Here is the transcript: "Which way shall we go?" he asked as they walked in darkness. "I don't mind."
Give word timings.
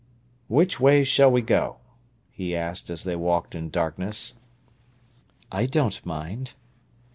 "Which 0.47 0.79
way 0.79 1.03
shall 1.03 1.29
we 1.29 1.43
go?" 1.43 1.77
he 2.31 2.55
asked 2.55 2.89
as 2.89 3.03
they 3.03 3.15
walked 3.15 3.53
in 3.53 3.69
darkness. 3.69 4.33
"I 5.51 5.67
don't 5.67 6.03
mind." 6.03 6.53